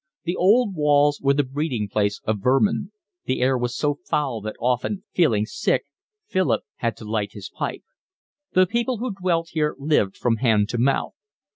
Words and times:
The 0.23 0.35
old 0.35 0.73
walls 0.73 1.21
were 1.21 1.35
the 1.35 1.43
breeding 1.43 1.87
place 1.87 2.21
of 2.23 2.39
vermin; 2.39 2.91
the 3.25 3.39
air 3.39 3.55
was 3.55 3.75
so 3.77 3.99
foul 4.09 4.41
that 4.41 4.55
often, 4.59 5.03
feeling 5.13 5.45
sick, 5.45 5.85
Philip 6.25 6.63
had 6.77 6.97
to 6.97 7.05
light 7.05 7.33
his 7.33 7.49
pipe. 7.51 7.83
The 8.53 8.65
people 8.65 8.97
who 8.97 9.13
dwelt 9.13 9.49
here 9.51 9.75
lived 9.77 10.17
from 10.17 10.37
hand 10.37 10.69
to 10.69 10.79
mouth. 10.79 11.13